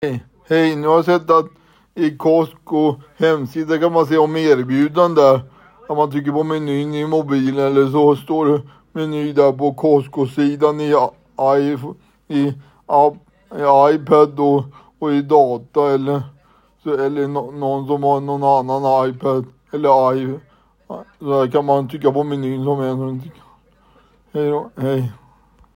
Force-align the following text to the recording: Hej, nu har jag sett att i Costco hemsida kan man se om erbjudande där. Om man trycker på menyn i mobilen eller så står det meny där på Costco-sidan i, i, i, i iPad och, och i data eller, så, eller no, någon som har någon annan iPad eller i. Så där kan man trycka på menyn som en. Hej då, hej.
Hej, 0.00 0.76
nu 0.76 0.88
har 0.88 0.96
jag 0.96 1.04
sett 1.04 1.30
att 1.30 1.46
i 1.94 2.16
Costco 2.16 2.94
hemsida 3.16 3.78
kan 3.78 3.92
man 3.92 4.06
se 4.06 4.18
om 4.18 4.36
erbjudande 4.36 5.22
där. 5.22 5.40
Om 5.88 5.96
man 5.96 6.10
trycker 6.10 6.32
på 6.32 6.44
menyn 6.44 6.94
i 6.94 7.06
mobilen 7.06 7.66
eller 7.66 7.90
så 7.90 8.16
står 8.16 8.46
det 8.46 8.62
meny 8.92 9.32
där 9.32 9.52
på 9.52 9.74
Costco-sidan 9.74 10.80
i, 10.80 10.94
i, 11.58 11.78
i, 12.28 12.42
i 12.42 13.94
iPad 13.94 14.40
och, 14.40 14.64
och 14.98 15.12
i 15.12 15.22
data 15.22 15.90
eller, 15.90 16.22
så, 16.82 16.94
eller 16.94 17.28
no, 17.28 17.50
någon 17.50 17.86
som 17.86 18.02
har 18.02 18.20
någon 18.20 18.44
annan 18.44 19.10
iPad 19.10 19.44
eller 19.72 20.16
i. 20.16 20.38
Så 21.18 21.24
där 21.30 21.50
kan 21.50 21.64
man 21.64 21.88
trycka 21.88 22.12
på 22.12 22.24
menyn 22.24 22.64
som 22.64 22.80
en. 22.80 23.22
Hej 24.32 24.50
då, 24.50 24.70
hej. 24.76 25.12